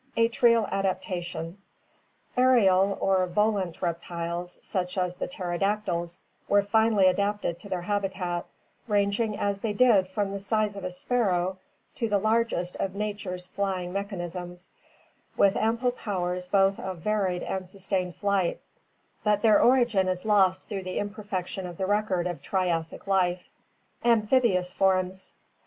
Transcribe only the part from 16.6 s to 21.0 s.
of varied and sustained flight, but their origin is lost through the